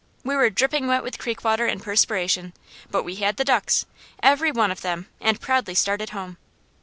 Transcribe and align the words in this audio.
We 0.23 0.35
were 0.35 0.49
dripping 0.49 0.87
wet 0.87 1.03
with 1.03 1.19
creek 1.19 1.43
water 1.43 1.67
and 1.67 1.79
perspiration, 1.79 2.53
but 2.89 3.03
we 3.03 3.17
had 3.17 3.37
the 3.37 3.45
ducks, 3.45 3.85
every 4.23 4.51
one 4.51 4.71
of 4.71 4.81
them, 4.81 5.05
and 5.19 5.39
proudly 5.39 5.75
started 5.75 6.09
home. 6.09 6.37